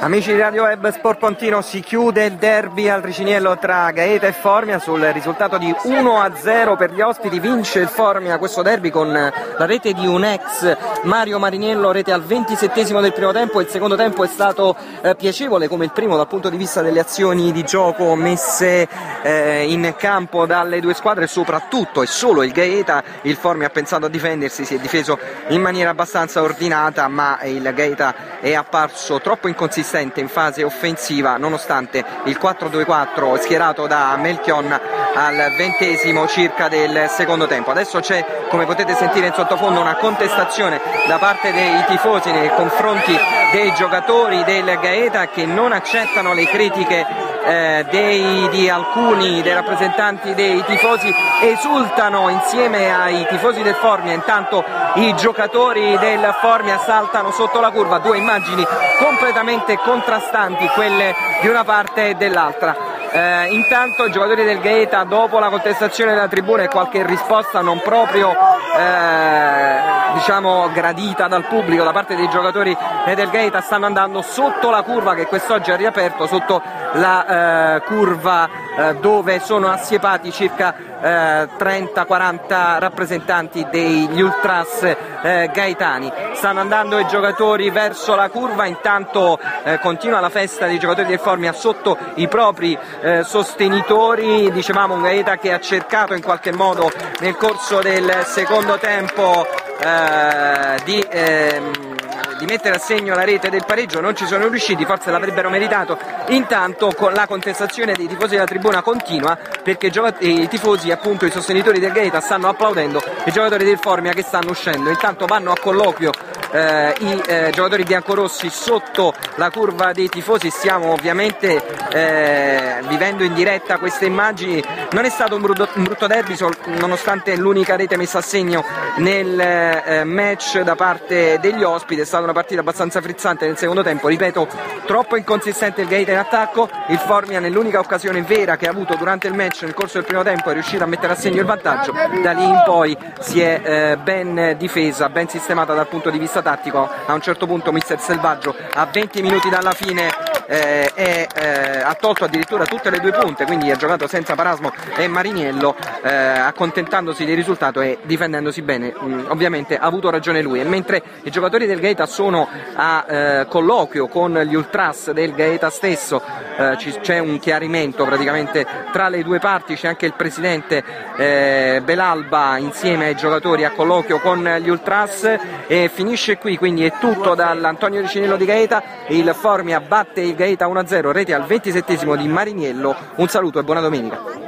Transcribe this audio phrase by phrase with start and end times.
[0.00, 4.32] Amici di Radio Web Sport Pontino, si chiude il derby al Riciniello tra Gaeta e
[4.32, 7.40] Formia sul risultato di 1-0 per gli ospiti.
[7.40, 12.22] Vince il Formia questo derby con la rete di un ex Mario Mariniello, rete al
[12.22, 13.60] 27 del primo tempo.
[13.60, 17.00] Il secondo tempo è stato eh, piacevole come il primo dal punto di vista delle
[17.00, 18.86] azioni di gioco messe
[19.22, 23.02] eh, in campo dalle due squadre, soprattutto e solo il Gaeta.
[23.22, 25.18] Il Formia ha pensato a difendersi, si è difeso
[25.48, 32.04] in maniera abbastanza ordinata, ma il Gaeta è apparso troppo inconsistente in fase offensiva nonostante
[32.24, 34.70] il 4-2-4 schierato da Melchion
[35.14, 37.70] al ventesimo circa del secondo tempo.
[37.70, 43.16] Adesso c'è, come potete sentire in sottofondo, una contestazione da parte dei tifosi nei confronti
[43.52, 50.34] dei giocatori del Gaeta che non accettano le critiche eh, dei, di alcuni dei rappresentanti
[50.34, 54.64] dei tifosi esultano insieme ai tifosi del Formia, intanto
[54.94, 58.66] i giocatori del Formia saltano sotto la curva, due immagini
[58.98, 62.96] completamente contrastanti, quelle di una parte e dell'altra.
[63.10, 67.80] Eh, intanto i giocatori del Gaeta dopo la contestazione della tribuna e qualche risposta non
[67.80, 68.30] proprio
[68.76, 72.76] eh, diciamo gradita dal pubblico da parte dei giocatori
[73.14, 76.60] del Gaeta stanno andando sotto la curva che quest'oggi ha riaperto, sotto
[76.94, 86.12] la eh, curva eh, dove sono assiepati circa 30-40 eh, rappresentanti degli ultras eh, gaetani.
[86.32, 91.20] Stanno andando i giocatori verso la curva, intanto eh, continua la festa dei giocatori del
[91.20, 94.50] Formia sotto i propri eh, sostenitori.
[94.50, 96.90] Dicevamo un Gaeta che ha cercato in qualche modo
[97.20, 99.46] nel corso del secondo tempo
[99.80, 101.96] eh, di ehm,
[102.38, 105.98] di mettere a segno la rete del pareggio, non ci sono riusciti, forse l'avrebbero meritato.
[106.28, 109.90] Intanto con la contestazione dei tifosi della tribuna continua perché
[110.20, 114.50] i tifosi, appunto i sostenitori del Gaeta stanno applaudendo i giocatori del Formia che stanno
[114.50, 114.88] uscendo.
[114.88, 116.12] Intanto vanno a colloquio
[116.50, 123.34] eh, i eh, giocatori biancorossi sotto la curva dei tifosi, stiamo ovviamente eh, vivendo in
[123.34, 126.36] diretta queste immagini, non è stato un brutto, un brutto derby
[126.78, 128.64] nonostante l'unica rete messa a segno
[128.96, 133.82] nel eh, match da parte degli ospiti, è stata una partita abbastanza frizzante nel secondo
[133.82, 134.48] tempo, ripeto
[134.86, 139.26] troppo inconsistente il Gaeta in attacco, il Formia nell'unica occasione vera che ha avuto durante
[139.26, 141.92] il match nel corso del primo tempo è riuscito a mettere a segno il vantaggio,
[142.22, 146.37] da lì in poi si è eh, ben difesa, ben sistemata dal punto di vista
[146.42, 146.88] tattico.
[147.06, 151.94] A un certo punto mister Selvaggio a 20 minuti dalla fine eh, è, eh, ha
[151.94, 157.24] tolto addirittura tutte le due punte quindi ha giocato senza Parasmo e Mariniello eh, accontentandosi
[157.24, 158.94] del risultato e difendendosi bene.
[159.02, 160.60] Mm, ovviamente ha avuto ragione lui.
[160.60, 165.70] E mentre i giocatori del Gaeta sono a eh, colloquio con gli ultras del Gaeta
[165.70, 166.22] stesso
[166.56, 169.74] eh, c'è un chiarimento praticamente tra le due parti.
[169.74, 170.82] C'è anche il presidente
[171.16, 175.38] eh, Belalba insieme ai giocatori a colloquio con gli ultras.
[175.66, 180.68] E finisce qui, quindi è tutto dall'Antonio Ricinello di Gaeta, il Formia batte il Gaeta
[180.68, 184.47] 1-0, rete al 27 di Mariniello, un saluto e buona domenica.